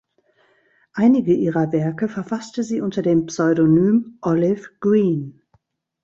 [0.93, 5.43] Einige ihrer Werke verfasste sie unter dem Pseudonym "Olive Green".